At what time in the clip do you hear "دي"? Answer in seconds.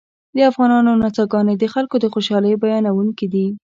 3.33-3.47